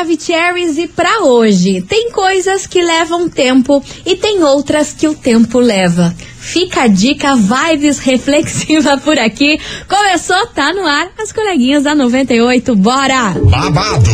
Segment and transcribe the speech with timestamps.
[0.00, 1.82] Maravicheries e pra hoje.
[1.82, 6.14] Tem coisas que levam tempo e tem outras que o tempo leva.
[6.40, 9.60] Fica a dica, vibes reflexiva por aqui.
[9.86, 13.34] Começou, tá no ar, as coleguinhas da 98, bora!
[13.44, 14.10] Babado,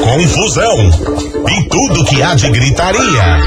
[0.00, 0.90] confusão
[1.50, 3.40] e tudo que há de gritaria.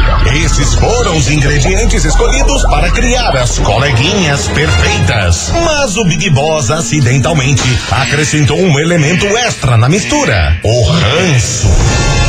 [0.43, 5.51] Esses foram os ingredientes escolhidos para criar as coleguinhas perfeitas.
[5.63, 12.28] Mas o Big Boss acidentalmente acrescentou um elemento extra na mistura: o ranço.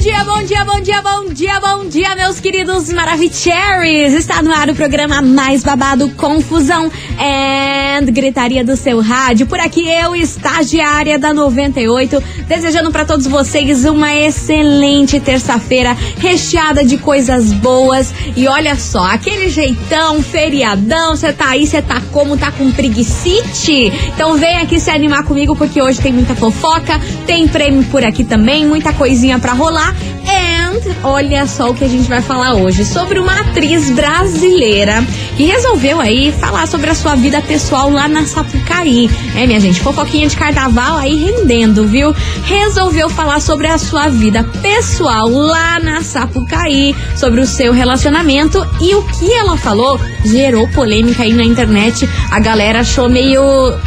[0.00, 4.14] dia, bom dia, bom dia, bom dia, bom dia, meus queridos Maravicheries!
[4.14, 9.46] Está no ar o programa mais babado Confusão and Gritaria do seu rádio.
[9.46, 16.96] Por aqui eu, estagiária da 98, desejando para todos vocês uma excelente terça-feira recheada de
[16.96, 18.14] coisas boas.
[18.34, 22.38] E olha só, aquele jeitão, feriadão, você tá aí, você tá como?
[22.38, 23.92] Tá com preguicite?
[24.14, 28.24] Então vem aqui se animar comigo porque hoje tem muita fofoca, tem prêmio por aqui
[28.24, 29.94] também, muita coisinha para rolar.
[30.26, 30.69] And
[31.02, 35.04] olha só o que a gente vai falar hoje sobre uma atriz brasileira
[35.36, 39.10] que resolveu aí falar sobre a sua vida pessoal lá na Sapucaí.
[39.36, 42.14] É, minha gente, fofoquinha de carnaval aí rendendo, viu?
[42.44, 48.94] Resolveu falar sobre a sua vida pessoal lá na Sapucaí, sobre o seu relacionamento e
[48.94, 52.08] o que ela falou gerou polêmica aí na internet.
[52.30, 53.42] A galera achou meio,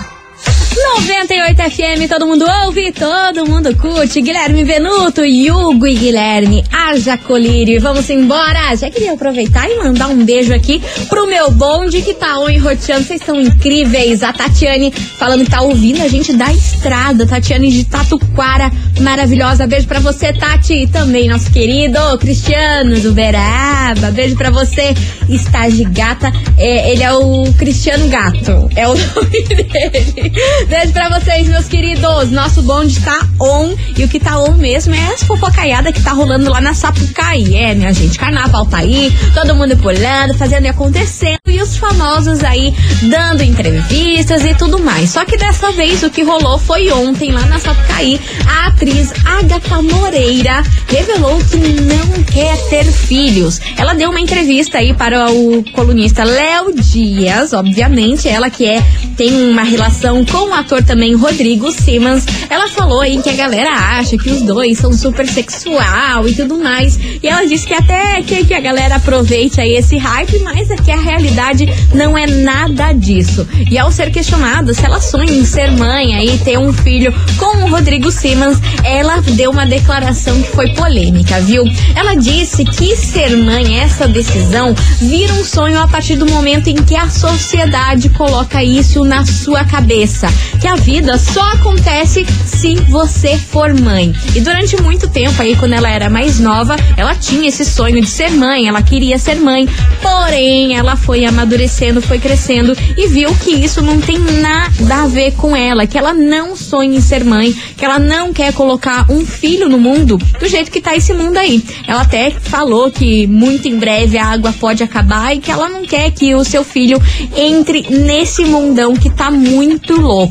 [0.75, 4.21] 98 FM, todo mundo ouve, todo mundo curte.
[4.21, 7.79] Guilherme Venuto, Hugo e Guilherme, haja colírio.
[7.79, 8.75] Vamos embora.
[8.75, 13.05] Já queria aproveitar e mandar um beijo aqui pro meu bonde que tá on roteando.
[13.05, 14.21] Vocês são incríveis.
[14.21, 17.25] A Tatiane falando que tá ouvindo a gente da estrada.
[17.25, 18.69] Tatiane de Tatuquara,
[18.99, 19.65] maravilhosa.
[19.65, 20.73] Beijo pra você, Tati.
[20.73, 24.11] E também nosso querido Cristiano do Beraba.
[24.11, 24.93] Beijo pra você,
[25.29, 26.31] Estágio Gata.
[26.57, 28.69] É, ele é o Cristiano Gato.
[28.75, 30.33] É o nome dele.
[30.67, 32.31] Beijo pra vocês, meus queridos.
[32.31, 33.75] Nosso bonde tá on.
[33.95, 37.55] E o que tá on mesmo é essa fofocaiada que tá rolando lá na Sapucaí.
[37.55, 41.37] É, minha gente, carnaval tá aí, todo mundo pulando, fazendo e acontecendo.
[41.47, 45.11] E os famosos aí dando entrevistas e tudo mais.
[45.11, 48.19] Só que dessa vez o que rolou foi ontem lá na Sapucaí.
[48.47, 53.61] A atriz Agatha Moreira revelou que não quer ter filhos.
[53.77, 58.83] Ela deu uma entrevista aí para o colunista Léo Dias, obviamente, ela que é
[59.15, 62.25] tem uma relação com ator também Rodrigo Simmons.
[62.49, 66.57] Ela falou aí que a galera acha que os dois são super sexual e tudo
[66.57, 66.97] mais.
[67.21, 70.75] E ela disse que até que, que a galera aproveite aí esse hype, mas é
[70.75, 73.47] que a realidade não é nada disso.
[73.69, 77.63] E ao ser questionada se ela sonha em ser mãe aí, ter um filho com
[77.63, 81.63] o Rodrigo Simmons, ela deu uma declaração que foi polêmica, viu?
[81.95, 86.75] Ela disse que ser mãe, essa decisão, vira um sonho a partir do momento em
[86.75, 90.27] que a sociedade coloca isso na sua cabeça.
[90.59, 94.13] Que a vida só acontece se você for mãe.
[94.35, 98.07] E durante muito tempo aí, quando ela era mais nova, ela tinha esse sonho de
[98.07, 99.67] ser mãe, ela queria ser mãe.
[100.01, 105.33] Porém, ela foi amadurecendo, foi crescendo e viu que isso não tem nada a ver
[105.33, 109.25] com ela, que ela não sonha em ser mãe, que ela não quer colocar um
[109.25, 111.63] filho no mundo do jeito que tá esse mundo aí.
[111.87, 115.85] Ela até falou que muito em breve a água pode acabar e que ela não
[115.85, 117.01] quer que o seu filho
[117.35, 120.24] entre nesse mundão que tá muito louco.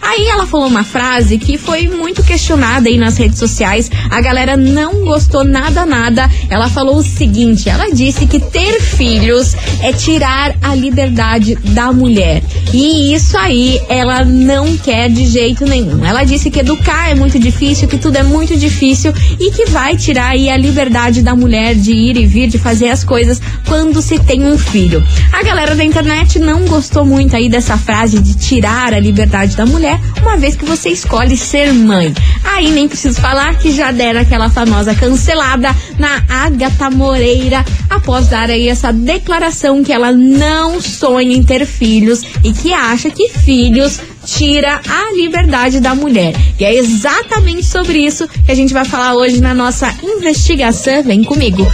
[0.00, 3.90] Aí ela falou uma frase que foi muito questionada aí nas redes sociais.
[4.10, 6.28] A galera não gostou nada, nada.
[6.48, 12.42] Ela falou o seguinte: ela disse que ter filhos é tirar a liberdade da mulher.
[12.72, 16.04] E isso aí ela não quer de jeito nenhum.
[16.04, 19.96] Ela disse que educar é muito difícil, que tudo é muito difícil e que vai
[19.96, 24.00] tirar aí a liberdade da mulher de ir e vir, de fazer as coisas quando
[24.02, 25.02] se tem um filho.
[25.32, 29.66] A galera da internet não gostou muito aí dessa frase de tirar a liberdade da
[29.66, 32.14] mulher, uma vez que você escolhe ser mãe.
[32.42, 38.48] Aí nem preciso falar que já deram aquela famosa cancelada na Agatha Moreira após dar
[38.48, 44.00] aí essa declaração que ela não sonha em ter filhos e que acha que filhos
[44.24, 46.34] tira a liberdade da mulher.
[46.58, 51.02] E é exatamente sobre isso que a gente vai falar hoje na nossa investigação.
[51.04, 51.66] Vem comigo.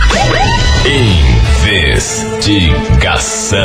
[1.64, 3.60] Investigação.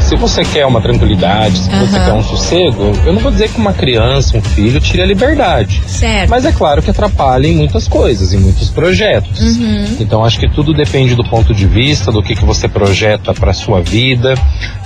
[0.00, 2.04] Se você quer uma tranquilidade, se você Aham.
[2.04, 5.82] quer um sossego, eu não vou dizer que uma criança, um filho, tire a liberdade.
[5.86, 6.30] Certo.
[6.30, 9.56] Mas é claro que atrapalha em muitas coisas, em muitos projetos.
[9.56, 9.96] Uhum.
[10.00, 13.52] Então acho que tudo depende do ponto de vista, do que, que você projeta para
[13.52, 14.34] sua vida,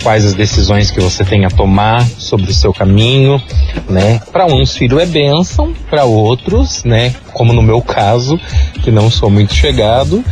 [0.03, 3.41] quais as decisões que você tem a tomar sobre o seu caminho,
[3.89, 4.21] né?
[4.33, 6.92] Para uns filho é bênção, para outros, né?
[7.33, 8.39] Como no meu caso,
[8.83, 10.25] que não sou muito chegado,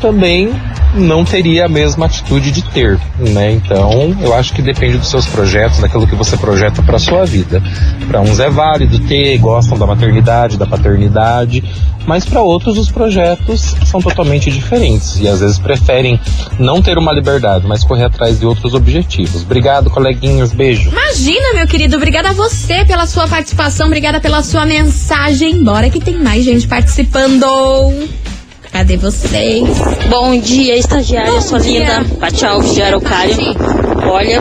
[0.00, 0.52] também
[0.94, 3.52] não teria a mesma atitude de ter, né?
[3.52, 7.62] Então, eu acho que depende dos seus projetos, daquilo que você projeta para sua vida.
[8.06, 11.62] Para uns é válido ter, gostam da maternidade, da paternidade,
[12.06, 16.18] mas para outros os projetos são totalmente diferentes e às vezes preferem
[16.58, 19.42] não ter uma liberdade, mas correr atrás de outros objetivos.
[19.42, 20.90] Obrigado, coleguinhas, beijo.
[20.90, 25.62] Imagina, meu querido, obrigada a você pela sua participação, obrigada pela sua mensagem.
[25.62, 27.46] Bora que tem mais gente participando.
[28.72, 29.64] Cadê vocês?
[30.08, 32.00] Bom dia, estagiária, Bom sua dia.
[32.00, 32.62] linda.
[32.74, 33.34] De Araucária.
[34.10, 34.40] Olha,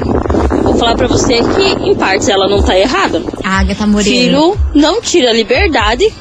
[0.63, 3.23] vou falar pra você que, em partes, ela não tá errada.
[3.43, 4.09] Agatha Moreira.
[4.09, 6.11] Filho não tira a liberdade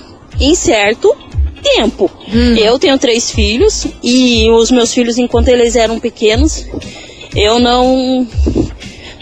[0.41, 1.15] em certo
[1.63, 2.11] tempo.
[2.33, 2.55] Hum.
[2.57, 6.65] Eu tenho três filhos e os meus filhos, enquanto eles eram pequenos,
[7.35, 8.27] eu não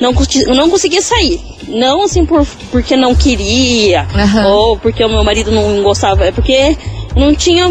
[0.00, 0.12] não,
[0.54, 1.40] não conseguia sair.
[1.68, 4.46] Não assim por, porque não queria Aham.
[4.48, 6.76] ou porque o meu marido não gostava, é porque
[7.16, 7.66] não tinha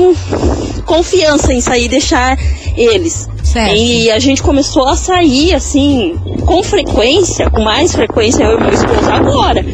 [0.97, 2.37] confiança em sair e deixar
[2.77, 3.27] eles.
[3.43, 3.73] Certo.
[3.75, 8.71] E a gente começou a sair assim com frequência, com mais frequência eu e meu
[8.73, 9.65] esposo agora.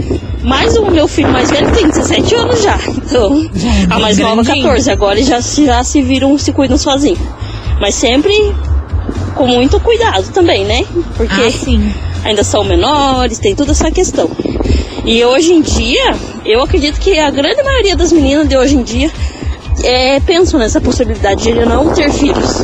[0.41, 2.79] Mas o meu filho mais velho tem 17 anos já.
[2.87, 4.63] Então, Já é a mais nova grandinho.
[4.65, 4.91] 14.
[4.91, 7.19] Agora eles já, se- já se viram, se cuidam sozinhos.
[7.81, 8.33] Mas sempre
[9.35, 10.85] com muito cuidado também, né?
[11.17, 14.29] Porque Ah, ainda são menores, tem toda essa questão.
[15.05, 16.13] E hoje em dia,
[16.45, 19.09] eu acredito que a grande maioria das meninas de hoje em dia
[19.83, 20.19] é,
[20.57, 22.63] nessa possibilidade de não ter filhos.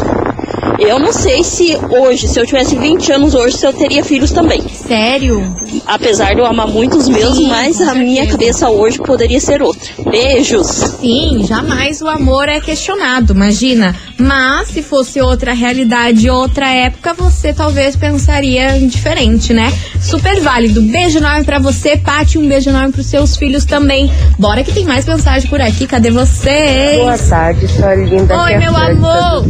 [0.79, 4.31] Eu não sei se hoje, se eu tivesse 20 anos hoje, se eu teria filhos
[4.31, 4.61] também.
[4.67, 5.55] Sério?
[5.85, 9.61] Apesar de eu amar muito os meus, Sim, mas a minha cabeça hoje poderia ser
[9.61, 9.89] outra.
[10.09, 10.67] Beijos!
[10.67, 13.95] Sim, jamais o amor é questionado, imagina.
[14.17, 19.71] Mas se fosse outra realidade, outra época, você talvez pensaria diferente, né?
[20.01, 20.81] Super válido.
[20.81, 22.37] Beijo enorme pra você, Paty.
[22.37, 24.11] Um beijo enorme pros seus filhos também.
[24.39, 25.85] Bora que tem mais mensagem por aqui.
[25.87, 26.97] Cadê vocês?
[26.99, 28.41] Boa tarde, sua linda.
[28.43, 29.45] Oi, meu amor.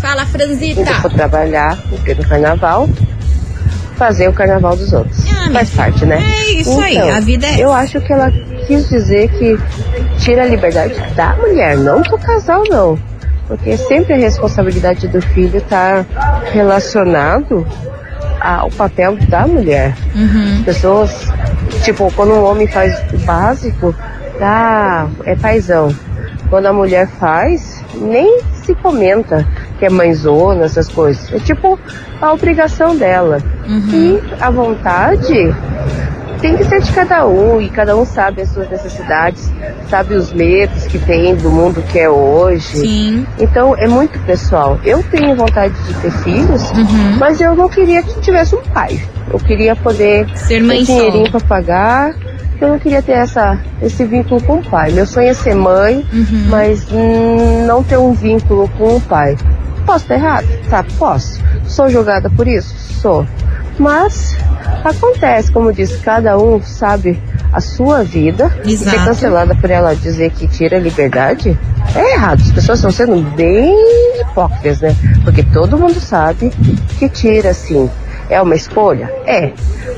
[0.00, 0.94] Fala, Indo Franzita.
[1.02, 2.88] for trabalhar no carnaval,
[3.98, 5.24] fazer o carnaval dos outros.
[5.30, 6.22] Ah, Faz parte, né?
[6.22, 8.30] É isso aí, a vida é Eu acho que ela
[8.66, 9.58] quis dizer que
[10.18, 12.98] tira a liberdade da mulher, não do casal, não.
[13.48, 16.04] Porque sempre a responsabilidade do filho tá
[16.52, 17.66] relacionado
[18.40, 19.94] ao papel da mulher.
[20.14, 20.62] Uhum.
[20.64, 21.10] Pessoas,
[21.82, 23.94] tipo, quando um homem faz o básico,
[24.38, 25.94] tá, é paizão.
[26.50, 29.46] Quando a mulher faz, nem se comenta
[29.78, 31.32] que é mãezona, essas coisas.
[31.32, 31.78] É tipo
[32.20, 33.38] a obrigação dela.
[33.66, 35.54] E a vontade
[36.40, 39.52] tem que ser de cada um, e cada um sabe as suas necessidades,
[39.90, 42.78] sabe os medos que tem do mundo que é hoje.
[42.78, 43.26] Sim.
[43.38, 44.78] Então é muito pessoal.
[44.84, 47.16] Eu tenho vontade de ter filhos, Uhum.
[47.18, 49.00] mas eu não queria que tivesse um pai.
[49.32, 52.14] Eu queria poder Ser mãe ter dinheirinho pra pagar.
[52.60, 54.90] Eu não queria ter essa, esse vínculo com o pai.
[54.90, 56.46] Meu sonho é ser mãe, Uhum.
[56.48, 59.36] mas hum, não ter um vínculo com o pai.
[59.88, 60.46] Posso estar errado?
[60.68, 61.40] Tá, posso.
[61.66, 62.74] Sou julgada por isso?
[63.00, 63.26] Sou.
[63.78, 64.36] Mas
[64.84, 67.18] acontece, como disse, cada um sabe
[67.50, 68.54] a sua vida.
[68.66, 69.04] E ser Exato.
[69.06, 71.58] cancelada por ela dizer que tira a liberdade
[71.96, 72.42] é errado.
[72.42, 73.74] As pessoas estão sendo bem
[74.20, 74.94] hipócritas, né?
[75.24, 76.52] Porque todo mundo sabe
[76.98, 77.88] que tira, assim.
[78.28, 79.10] É uma escolha?
[79.24, 79.52] É.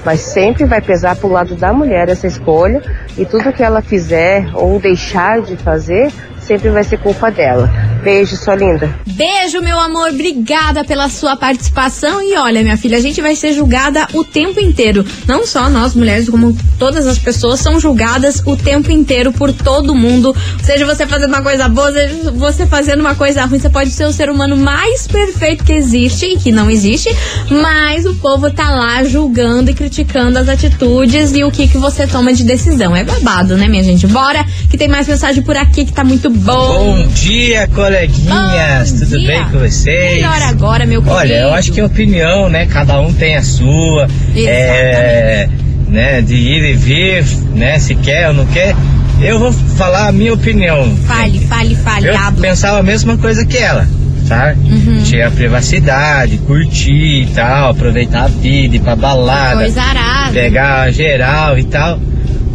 [0.04, 2.80] Mas sempre vai pesar pro lado da mulher essa escolha.
[3.18, 7.70] E tudo que ela fizer ou deixar de fazer, sempre vai ser culpa dela.
[8.02, 8.92] Beijo, sua linda.
[9.06, 10.08] Beijo, meu amor.
[10.08, 12.22] Obrigada pela sua participação.
[12.22, 15.04] E olha, minha filha, a gente vai ser julgada o tempo inteiro.
[15.26, 19.94] Não só nós, mulheres, como todas as pessoas são julgadas o tempo inteiro por todo
[19.94, 20.34] mundo.
[20.62, 23.58] Seja você fazendo uma coisa boa, seja você fazendo uma coisa ruim.
[23.58, 27.10] Você pode ser o ser humano mais perfeito que existe e que não existe,
[27.50, 32.06] mas o povo tá lá julgando e criticando as atitudes e o que, que você
[32.06, 32.96] toma de decisão.
[32.96, 34.06] É babado, né, minha gente?
[34.06, 36.96] Bora, que tem mais mensagem por aqui que tá muito bom.
[37.02, 38.92] Bom dia, coleguinhas.
[38.92, 39.26] Bom Tudo dia.
[39.28, 40.14] bem com vocês?
[40.14, 41.18] Melhor agora, meu querido.
[41.18, 42.66] Olha, eu acho que é opinião, né?
[42.66, 44.08] Cada um tem a sua.
[44.36, 45.48] É,
[45.88, 46.20] né?
[46.22, 47.78] De ir e vir, né?
[47.78, 48.74] Se quer ou não quer.
[49.20, 50.96] Eu vou falar a minha opinião.
[51.06, 53.86] Fale, fale, fale, Eu pensava a mesma coisa que ela,
[54.26, 54.54] tá?
[54.56, 55.02] Uhum.
[55.04, 60.32] Tinha a privacidade, curtir e tal, aproveitar a vida, ir pra balada, Coisa arada.
[60.32, 61.98] pegar geral e tal.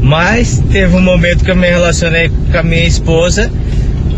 [0.06, 3.52] Mas teve um momento que eu me relacionei com a minha esposa,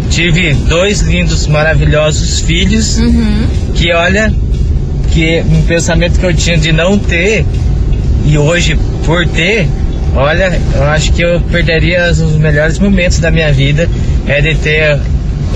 [0.10, 3.48] tive dois lindos, maravilhosos filhos, Uhum.
[3.74, 4.34] que olha,
[5.12, 7.46] que um pensamento que eu tinha de não ter,
[8.25, 9.65] e hoje por ter,
[10.13, 13.89] olha, eu acho que eu perderia os melhores momentos da minha vida,
[14.27, 15.00] é de ter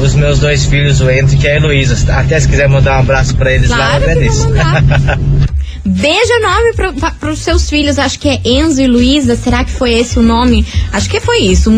[0.01, 2.13] os meus dois filhos, o Enzo e a Heloísa.
[2.13, 4.47] Até se quiser mandar um abraço pra eles lá, eu Claro agradeço.
[5.91, 9.71] Beijo enorme pro, pa- pros seus filhos, acho que é Enzo e Luísa, será que
[9.71, 10.65] foi esse o nome?
[10.91, 11.69] Acho que foi isso.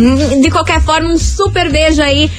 [0.41, 2.29] De qualquer forma, um super beijo aí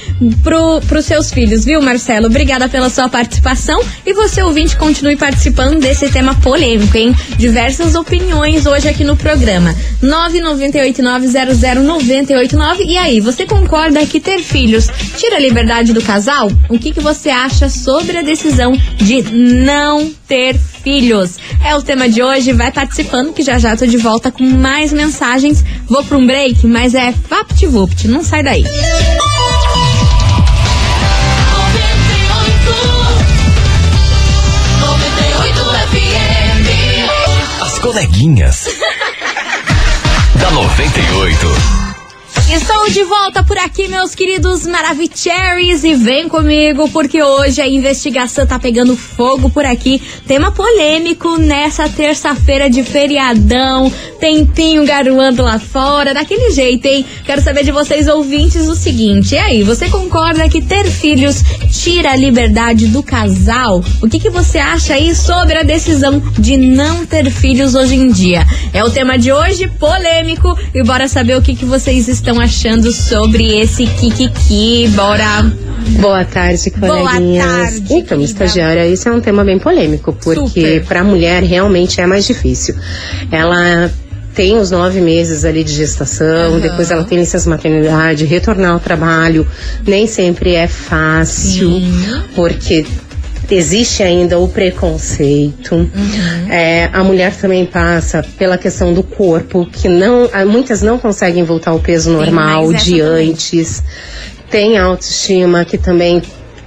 [0.43, 2.27] pro, pros seus filhos, viu, Marcelo?
[2.27, 7.15] Obrigada pela sua participação e você, ouvinte, continue participando desse tema polêmico, hein?
[7.37, 9.75] Diversas opiniões hoje aqui no programa.
[10.01, 12.85] 998900989.
[12.85, 16.51] E aí, você concorda que ter filhos tira a liberdade do casal?
[16.69, 21.37] O que, que você acha sobre a decisão de não ter filhos?
[21.63, 24.93] É o tema de hoje, vai participando que já já tô de volta com mais
[24.93, 25.63] mensagens.
[25.87, 28.63] Vou pra um break, mas é VaptVupt, não sai daí.
[28.63, 29.54] As
[37.85, 38.65] coleguinhas.
[40.41, 41.84] da 98.
[42.47, 48.45] Estou de volta por aqui, meus queridos Maravicheries, e vem comigo porque hoje a investigação
[48.45, 49.99] tá pegando fogo por aqui.
[50.27, 57.03] Tema polêmico nessa terça-feira de feriadão, tempinho garoando lá fora, daquele jeito, hein?
[57.25, 62.11] Quero saber de vocês, ouvintes, o seguinte: e aí, você concorda que ter filhos tira
[62.11, 63.83] a liberdade do casal?
[64.03, 68.11] O que, que você acha aí sobre a decisão de não ter filhos hoje em
[68.11, 68.45] dia?
[68.71, 72.91] É o tema de hoje, polêmico, e bora saber o que, que vocês estão achando
[72.91, 74.87] sobre esse Kikiki.
[74.89, 75.51] Bora!
[75.99, 77.45] Boa tarde, Boa coleguinhas.
[77.45, 82.07] tarde, então, estagiária, isso é um tema bem polêmico, porque para a mulher realmente é
[82.07, 82.75] mais difícil.
[83.31, 83.91] Ela
[84.33, 86.59] tem os nove meses ali de gestação, Aham.
[86.59, 89.47] depois ela tem licença maternidade, retornar ao trabalho,
[89.85, 91.93] nem sempre é fácil, Sim.
[92.35, 92.85] porque
[93.53, 95.89] existe ainda o preconceito.
[96.49, 101.43] É, a mulher também passa pela questão do corpo, que não, ah, muitas não conseguem
[101.43, 103.83] voltar ao peso normal essa de antes.
[104.49, 106.21] Tem a autoestima que também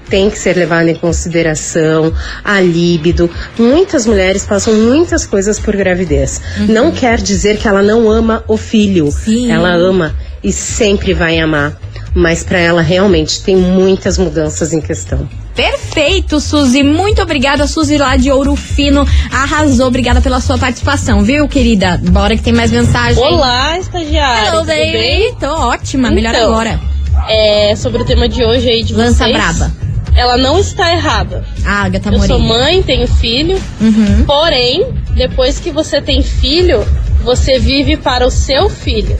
[0.08, 3.30] tem que ser levada em consideração, a líbido.
[3.58, 6.40] Muitas mulheres passam muitas coisas por gravidez.
[6.68, 9.10] Não quer dizer que ela não ama o filho.
[9.10, 9.50] Sim.
[9.50, 11.78] Ela ama e sempre vai amar.
[12.14, 15.28] Mas para ela realmente tem muitas mudanças em questão.
[15.62, 16.84] Perfeito, Suzy.
[16.84, 19.04] Muito obrigada, Suzy lá de Ouro Fino.
[19.32, 19.88] Arrasou.
[19.88, 22.00] Obrigada pela sua participação, viu, querida?
[22.12, 23.20] Bora que tem mais mensagem.
[23.20, 24.50] Olá, estagiária.
[24.50, 24.92] Hello, tudo baby.
[24.92, 25.34] bem?
[25.34, 26.12] Tô ótima.
[26.12, 26.80] Melhor Então, agora.
[27.28, 29.32] É, sobre o tema de hoje aí de Lança vocês.
[29.36, 29.72] braba.
[30.14, 31.44] Ela não está errada.
[31.66, 32.64] Ah, Agatha Eu sou Moreira.
[32.64, 33.60] mãe, tenho filho.
[33.80, 34.22] Uhum.
[34.26, 34.86] Porém,
[35.16, 36.86] depois que você tem filho,
[37.24, 39.18] você vive para o seu filho.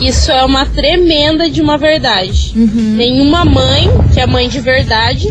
[0.00, 2.52] Isso é uma tremenda de uma verdade.
[2.56, 2.94] Uhum.
[2.96, 5.28] Nenhuma mãe, que é mãe de verdade,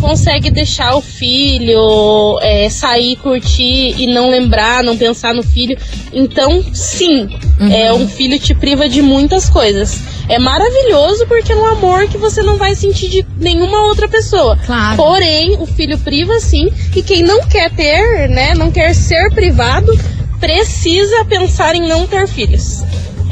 [0.00, 5.76] consegue deixar o filho é, sair, curtir e não lembrar, não pensar no filho.
[6.12, 7.72] Então, sim, Uhum.
[7.72, 9.98] é, um filho te priva de muitas coisas.
[10.28, 14.58] É maravilhoso porque é um amor que você não vai sentir de nenhuma outra pessoa.
[14.66, 14.96] Claro.
[14.96, 19.90] Porém, o filho priva sim, e quem não quer ter, né, não quer ser privado,
[20.38, 22.82] precisa pensar em não ter filhos.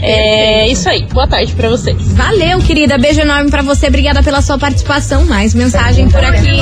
[0.07, 1.07] É isso aí.
[1.13, 1.97] Boa tarde pra vocês.
[2.13, 2.99] Valeu, querida.
[2.99, 3.87] Beijo enorme pra você.
[3.87, 5.25] Obrigada pela sua participação.
[5.25, 6.61] Mais mensagem por aqui.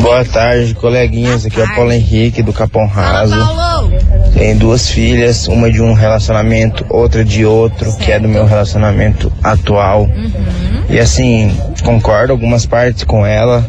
[0.00, 1.46] Boa tarde, coleguinhas.
[1.46, 3.36] Aqui é o Paulo Henrique do Capão Raso.
[3.36, 3.88] Fala.
[4.34, 9.32] Tenho duas filhas, uma de um relacionamento, outra de outro, que é do meu relacionamento
[9.40, 10.08] atual.
[10.90, 13.64] E assim, concordo algumas partes com ela,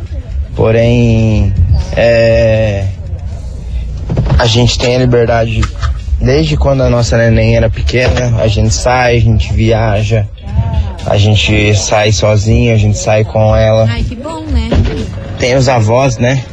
[0.55, 1.53] porém,
[1.95, 2.85] é,
[4.39, 5.61] a gente tem a liberdade
[6.25, 8.41] desde quando a nossa neném era pequena.
[8.41, 10.27] A gente sai, a gente viaja,
[11.05, 13.87] a gente sai sozinho, a gente sai com ela.
[13.87, 14.69] Ai, que bom, né?
[15.39, 16.43] Tem os avós, né?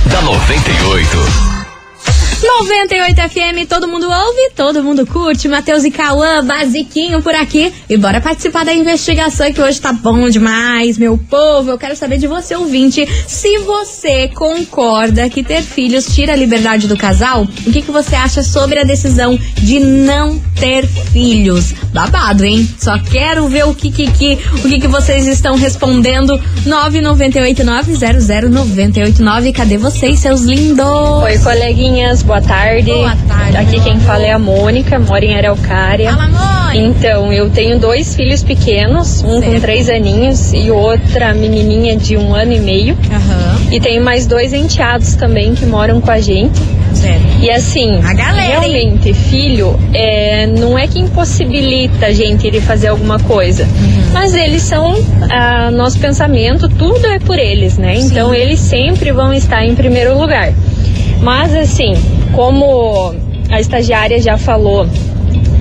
[0.10, 1.46] da 98.
[2.47, 5.47] 98 FM, todo mundo ouve, todo mundo curte.
[5.49, 7.73] Matheus e Cauã, basiquinho por aqui.
[7.89, 11.71] E bora participar da investigação que hoje tá bom demais, meu povo.
[11.71, 16.88] Eu quero saber de você, ouvinte, se você concorda que ter filhos tira a liberdade
[16.88, 17.43] do casal.
[17.43, 21.73] O que, que você acha sobre a decisão de não ter filhos?
[21.93, 22.67] Babado, hein?
[22.79, 26.39] Só quero ver o que que, que- o que, que vocês estão respondendo.
[26.65, 29.53] 998900989.
[29.53, 30.86] Cadê vocês, seus lindos?
[30.88, 32.91] Oi, coleguinhas, boa tarde.
[32.91, 33.58] Boa tarde.
[33.58, 36.12] Aqui quem fala é a Mônica, moro em Araucária.
[36.12, 36.86] Fala, mãe.
[36.86, 39.62] Então, eu tenho dois filhos pequenos, um com Certo.
[39.62, 42.97] três aninhos e outra menininha de um ano e meio.
[43.12, 46.60] Aham, E tenho mais dois enteados também que moram com a gente.
[46.93, 47.26] certo.
[47.41, 48.71] E assim, A galera, hein?
[48.73, 53.63] realmente, filho é, não é que impossibilita a gente de fazer alguma coisa.
[53.63, 54.12] Uhum.
[54.13, 54.95] Mas eles são
[55.30, 57.95] ah, nosso pensamento, tudo é por eles, né?
[57.97, 60.52] Então eles sempre vão estar em primeiro lugar.
[61.21, 61.93] Mas assim,
[62.34, 63.13] como
[63.50, 64.88] a estagiária já falou,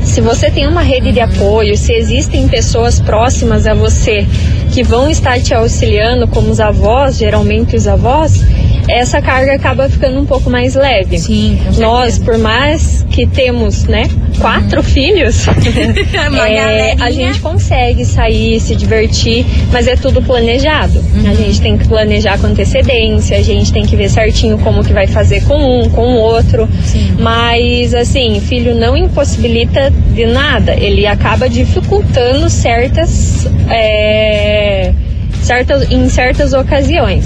[0.03, 4.27] se você tem uma rede de apoio, se existem pessoas próximas a você
[4.73, 8.41] que vão estar te auxiliando, como os avós, geralmente os avós,
[8.89, 11.19] essa carga acaba ficando um pouco mais leve.
[11.19, 15.47] Sim, Nós, por mais que temos, né, quatro filhos,
[16.29, 20.99] Uma é, a gente consegue sair, se divertir, mas é tudo planejado.
[20.99, 21.31] Uhum.
[21.31, 24.93] A gente tem que planejar com antecedência, a gente tem que ver certinho como que
[24.93, 26.69] vai fazer com um, com o outro.
[27.19, 30.75] Mas assim, filho não impossibilita de nada.
[30.75, 34.93] Ele acaba dificultando certas, é,
[35.43, 37.25] certas em certas ocasiões.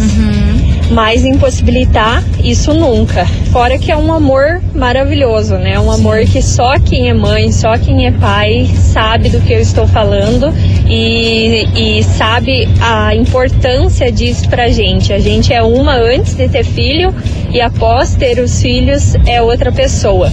[0.90, 3.24] Mas impossibilitar isso nunca.
[3.53, 5.79] Fora que é um amor maravilhoso, né?
[5.79, 9.61] Um amor que só quem é mãe, só quem é pai sabe do que eu
[9.61, 10.53] estou falando
[10.88, 15.12] e, e sabe a importância disso pra gente.
[15.12, 17.14] A gente é uma antes de ter filho
[17.53, 20.33] e após ter os filhos é outra pessoa.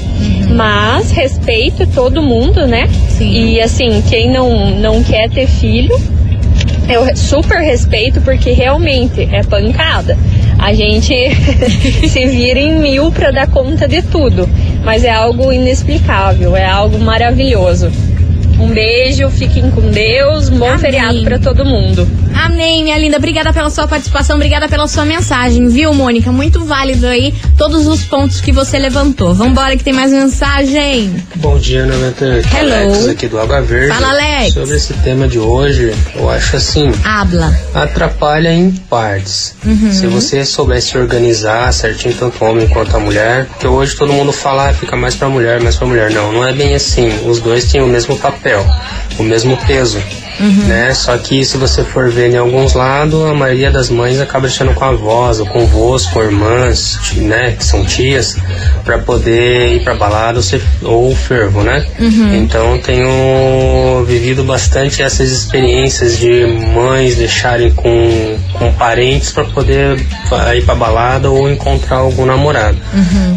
[0.56, 2.89] Mas respeito todo mundo, né?
[3.20, 5.96] E assim, quem não, não quer ter filho,
[6.89, 10.17] eu super respeito porque realmente é pancada.
[10.60, 11.13] A gente
[12.08, 14.50] se vira em mil para dar conta de tudo,
[14.84, 17.91] mas é algo inexplicável, é algo maravilhoso.
[18.60, 20.80] Um beijo, fiquem com Deus, um bom Amém.
[20.80, 22.08] feriado para todo mundo.
[22.34, 23.17] Amém, minha linda.
[23.17, 26.32] Obrigada pela sua participação, obrigada pela sua mensagem, viu, Mônica?
[26.32, 29.34] Muito válido aí todos os pontos que você levantou.
[29.34, 31.13] Vambora que tem mais mensagem.
[31.36, 32.48] Bom dia, 98.
[32.56, 32.74] Hello.
[32.74, 33.88] Alex aqui do Água Verde.
[33.88, 34.54] Fala, Alex.
[34.54, 36.91] Sobre esse tema de hoje, eu acho assim.
[37.04, 37.54] Habla.
[37.74, 39.56] Atrapalha em partes.
[39.65, 39.91] Uhum.
[39.91, 44.13] Se você souber se organizar certinho, tanto o homem quanto a mulher, porque hoje todo
[44.13, 46.12] mundo fala, ah, fica mais pra mulher, mais pra mulher.
[46.12, 47.10] Não, não é bem assim.
[47.28, 48.46] Os dois têm o mesmo papel,
[49.19, 50.01] o mesmo peso.
[50.39, 50.93] Né?
[50.93, 54.73] Só que se você for ver em alguns lados, a maioria das mães acaba deixando
[54.73, 58.36] com avós, ou com vós, com irmãs, né, que são tias,
[58.84, 61.86] para poder ir pra balada ou, ser, ou fervo, né?
[62.00, 62.36] Uhum.
[62.36, 70.00] Então tenho vivido bastante essas experiências de mães deixarem com, com parentes para poder
[70.56, 72.78] ir pra balada ou encontrar algum namorado.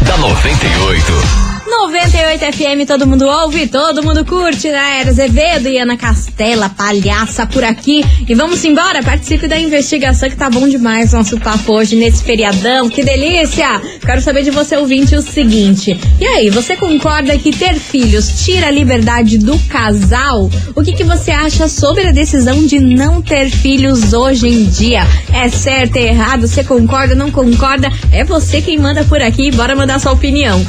[0.02, 1.45] da 98.
[1.68, 5.00] 98 FM, todo mundo ouve, todo mundo curte, né?
[5.00, 8.04] Era Azevedo e Ana Castela, palhaça por aqui.
[8.28, 12.88] E vamos embora, participe da investigação que tá bom demais nosso papo hoje nesse feriadão.
[12.88, 13.80] Que delícia!
[14.00, 15.98] Quero saber de você, ouvinte, o seguinte.
[16.20, 20.48] E aí, você concorda que ter filhos tira a liberdade do casal?
[20.74, 25.02] O que, que você acha sobre a decisão de não ter filhos hoje em dia?
[25.32, 26.46] É certo, é errado?
[26.46, 27.90] Você concorda, não concorda?
[28.12, 29.50] É você quem manda por aqui.
[29.50, 30.64] Bora mandar sua opinião.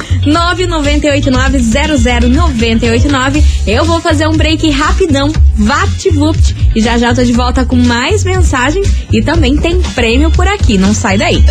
[0.96, 3.44] 998900989.
[3.66, 8.24] Eu vou fazer um break rapidão, vapt-vupt, e já já tô de volta com mais
[8.24, 10.78] mensagens e também tem prêmio por aqui.
[10.78, 11.44] Não sai daí.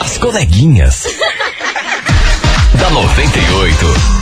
[0.00, 1.04] As coleguinhas.
[2.74, 4.17] da 98.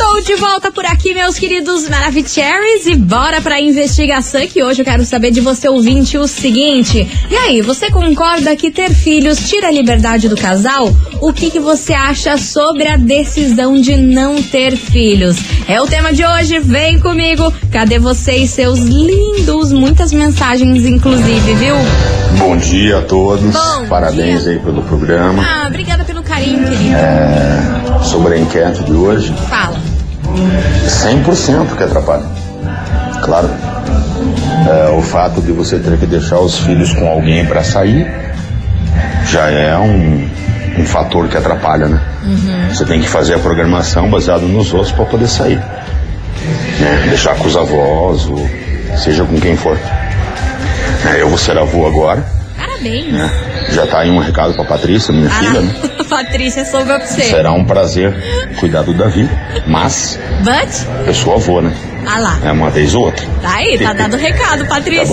[0.00, 4.84] Estou de volta por aqui, meus queridos Maravicheries, e bora pra investigação que hoje eu
[4.84, 7.06] quero saber de você, ouvinte, o seguinte.
[7.30, 10.90] E aí, você concorda que ter filhos tira a liberdade do casal?
[11.20, 15.36] O que, que você acha sobre a decisão de não ter filhos?
[15.68, 17.52] É o tema de hoje, vem comigo.
[17.70, 19.70] Cadê vocês, seus lindos?
[19.70, 21.74] Muitas mensagens, inclusive, viu?
[22.38, 23.52] Bom dia a todos.
[23.52, 25.44] Bom Parabéns aí pelo programa.
[25.46, 26.96] Ah, obrigada pelo carinho, querido.
[26.96, 29.79] É, sobre a enquete de hoje, Fala.
[30.86, 32.24] 100% que atrapalha.
[33.22, 33.50] Claro.
[34.68, 38.06] É, o fato de você ter que deixar os filhos com alguém para sair
[39.26, 40.28] já é um,
[40.78, 42.00] um fator que atrapalha, né?
[42.68, 45.58] Você tem que fazer a programação baseada nos outros para poder sair.
[45.58, 47.06] Né?
[47.08, 48.48] Deixar com os avós, ou
[48.96, 49.78] seja com quem for.
[51.12, 52.24] É, eu vou ser avô agora,
[52.82, 53.12] Parabéns.
[53.12, 53.30] né?
[53.70, 55.74] Já tá aí um recado pra Patrícia, minha filha, né?
[56.08, 57.22] Patrícia, soube pra você.
[57.22, 58.14] Será um prazer
[58.58, 59.28] cuidar do Davi,
[59.66, 60.86] mas But?
[61.06, 61.72] eu sou avô, né?
[62.06, 62.38] Ah lá.
[62.44, 63.24] É uma vez ou outra.
[63.42, 65.06] Tá aí, tá dado o recado, Tá Patrícia.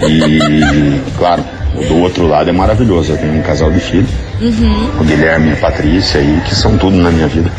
[0.00, 0.08] bom?
[0.08, 1.44] E, claro,
[1.88, 3.12] do outro lado é maravilhoso.
[3.12, 4.08] Eu tenho um casal de filhos,
[4.40, 4.90] Uhum.
[5.00, 7.50] o Guilherme e a Patrícia aí, que são tudo na minha vida.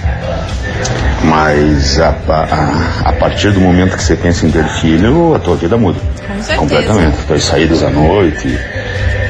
[1.23, 5.55] Mas a, a, a partir do momento que você pensa em ter filho, a tua
[5.55, 5.97] vida muda.
[6.27, 6.55] Com certeza.
[6.57, 7.17] Completamente.
[7.25, 8.59] Tuas saídas à noite,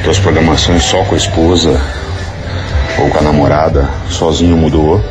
[0.04, 1.80] tuas programações só com a esposa
[3.00, 5.04] ou com a namorada, sozinho mudou.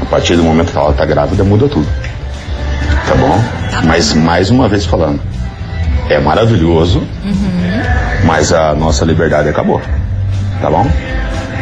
[0.00, 1.86] A partir do momento que ela tá grávida, muda tudo.
[3.06, 3.38] Tá bom?
[3.86, 5.20] Mas mais uma vez falando,
[6.10, 7.02] é maravilhoso,
[8.24, 9.80] mas a nossa liberdade acabou.
[10.60, 10.86] Tá bom?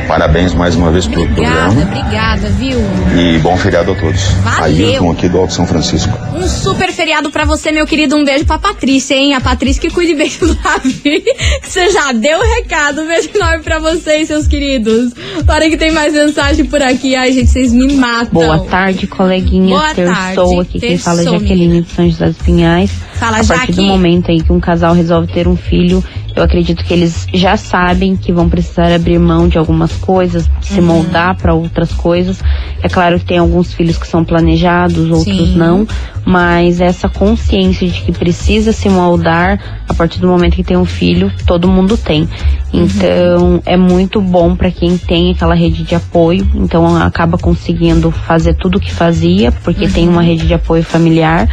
[0.07, 2.79] Parabéns mais uma vez pelo Obrigada, programa obrigada, viu?
[3.19, 4.23] e bom feriado a todos.
[4.43, 4.89] Valeu.
[4.89, 6.13] Ailton aqui do Alto São Francisco.
[6.35, 8.17] Um super feriado pra você, meu querido.
[8.17, 9.35] Um beijo pra Patrícia, hein?
[9.35, 10.93] A Patrícia que cuide bem do Davi.
[11.03, 11.25] Que
[11.69, 13.01] você já deu o recado.
[13.03, 15.13] Um beijo enorme pra vocês, seus queridos.
[15.45, 17.17] Para que tem mais mensagem por aqui.
[17.17, 18.31] Ai, gente, vocês me matam.
[18.33, 19.71] Boa tarde, coleguinhas.
[19.81, 20.81] Boa Terçou tarde, aqui.
[20.81, 22.91] Quem fala é Jaqueline de São José dos Pinhais.
[23.15, 23.89] Fala, A partir do Jaque.
[23.89, 26.05] momento aí que um casal resolve ter um filho,
[26.37, 30.81] eu acredito que eles já sabem que vão precisar abrir mão de algumas coisas, se
[30.81, 30.87] Uhum.
[30.87, 32.43] moldar para outras coisas.
[32.83, 35.57] É claro que tem alguns filhos que são planejados, outros Sim.
[35.57, 35.89] não,
[36.27, 40.85] mas essa consciência de que precisa se moldar a partir do momento que tem um
[40.85, 42.29] filho, todo mundo tem.
[42.73, 48.55] Então, é muito bom para quem tem aquela rede de apoio, então acaba conseguindo fazer
[48.55, 51.49] tudo o que fazia, porque tem uma rede de apoio familiar.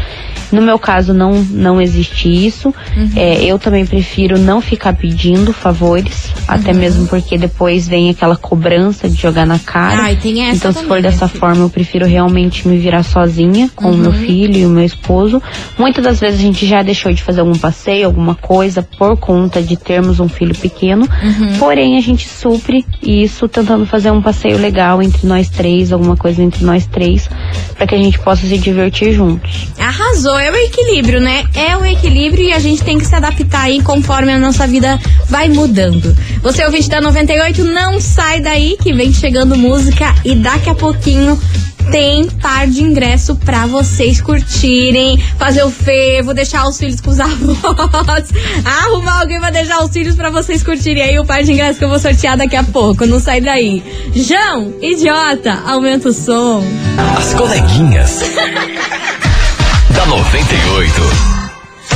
[0.54, 2.74] No meu caso, não, não existe isso.
[3.16, 9.10] É, eu também prefiro não ficar pedindo favores, até mesmo porque depois vem aquela cobrança
[9.10, 9.96] de jogar na cara.
[10.50, 13.92] Essa então, se for também, dessa né, forma, eu prefiro realmente me virar sozinha com
[13.92, 14.18] o meu Uhum.
[14.18, 15.42] filho e o meu esposo.
[15.78, 19.62] Muitas das vezes a gente já deixou de fazer algum passeio, alguma coisa, por conta
[19.62, 21.08] de termos um filho pequeno.
[21.24, 21.58] Uhum.
[21.58, 26.44] Porém, a gente supre isso tentando fazer um passeio legal entre nós três, alguma coisa
[26.44, 27.30] entre nós três,
[27.76, 29.68] para que a gente possa se divertir juntos.
[29.80, 31.46] Arrasou, é o equilíbrio, né?
[31.56, 35.00] É o equilíbrio e a gente tem que se adaptar aí conforme a nossa vida
[35.30, 36.16] vai mudando.
[36.42, 41.40] Você ouvinte da 98, não sai daí que vem chegando música e daqui a pouquinho
[41.92, 47.20] tem par de ingresso pra vocês curtirem, fazer o fervo, deixar os filhos com os
[47.22, 48.30] avós,
[48.66, 51.86] arrumar alguém pra deixar os filhos pra vocês curtirem aí o par de ingresso que
[51.86, 53.06] eu vou sortear daqui a pouco.
[53.06, 53.84] Não sai daí.
[54.14, 56.64] João, idiota, aumenta o som.
[57.18, 58.22] As coleguinhas.
[60.06, 61.43] da 98.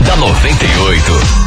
[0.06, 1.45] da 98.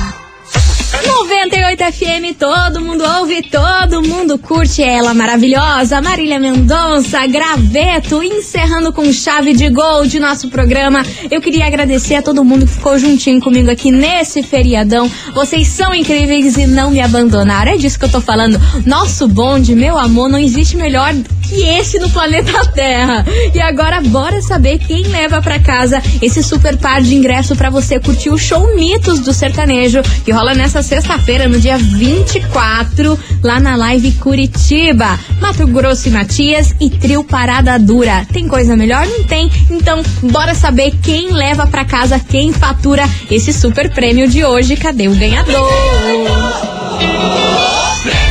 [1.05, 9.11] 98 FM, todo mundo ouve, todo mundo curte ela, maravilhosa, Marília Mendonça, graveto, encerrando com
[9.13, 11.03] chave de gol de nosso programa.
[11.31, 15.09] Eu queria agradecer a todo mundo que ficou juntinho comigo aqui nesse feriadão.
[15.33, 17.71] Vocês são incríveis e não me abandonaram.
[17.71, 18.59] É disso que eu tô falando.
[18.85, 21.13] Nosso bonde, meu amor, não existe melhor
[21.49, 23.25] que esse no planeta Terra.
[23.53, 27.99] E agora bora saber quem leva pra casa esse super par de ingresso pra você
[27.99, 33.75] curtir o show Mitos do Sertanejo, que rola nessa sexta-feira, no dia 24, lá na
[33.75, 35.19] Live Curitiba.
[35.39, 38.25] Mato Grosso e Matias e Trio Parada Dura.
[38.33, 39.05] Tem coisa melhor?
[39.05, 39.51] Não tem.
[39.69, 44.75] Então, bora saber quem leva pra casa, quem fatura esse super prêmio de hoje.
[44.75, 45.71] Cadê o ganhador?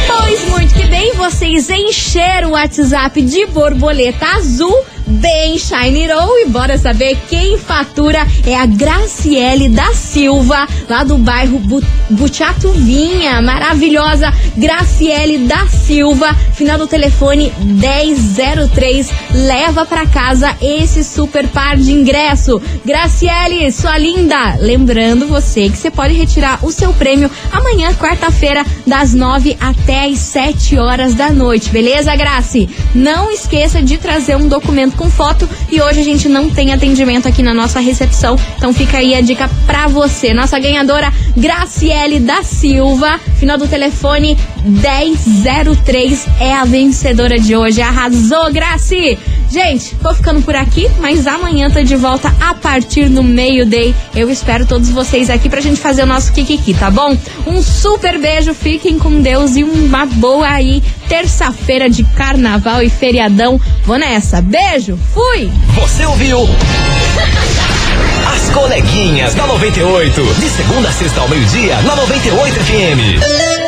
[0.08, 6.40] Pois muito que bem, vocês encheram o WhatsApp de borboleta azul bem Shiny Roll.
[6.40, 8.26] E bora saber quem fatura.
[8.46, 16.78] É a Graciele da Silva, lá do bairro Bu Butiatuvinha, maravilhosa Graciele da Silva, final
[16.78, 22.60] do telefone 1003, leva pra casa esse super par de ingresso.
[22.84, 29.12] Graciele, sua linda, lembrando você que você pode retirar o seu prêmio amanhã, quarta-feira, das
[29.12, 32.68] 9 até as 7 horas horas da noite, beleza, Grace?
[32.94, 37.28] Não esqueça de trazer um documento com foto e hoje a gente não tem atendimento
[37.28, 40.32] aqui na nossa recepção, então fica aí a dica pra você.
[40.32, 47.80] Nossa ganhadora, Graciele da Silva, final do telefone 1003 é a vencedora de hoje.
[47.82, 49.18] Arrasou, Graci!
[49.50, 53.94] Gente, vou ficando por aqui, mas amanhã tô de volta a partir do meio-day.
[54.14, 57.16] Eu espero todos vocês aqui pra gente fazer o nosso Kikiki, tá bom?
[57.46, 63.58] Um super beijo, fiquem com Deus e uma boa aí terça-feira de carnaval e feriadão.
[63.84, 64.42] Vou nessa.
[64.42, 65.50] Beijo, fui!
[65.74, 66.40] Você ouviu?
[68.34, 70.22] As coleguinhas da 98.
[70.34, 73.67] De segunda a sexta ao meio-dia, na 98 FM.